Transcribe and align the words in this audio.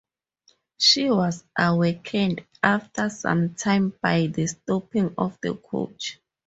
She 0.79 1.11
was 1.11 1.43
awakened, 1.55 2.43
after 2.63 3.07
some 3.11 3.53
time, 3.53 3.93
by 4.01 4.25
the 4.33 4.47
stopping 4.47 5.13
of 5.15 5.37
the 5.43 5.53
coach. 5.53 6.19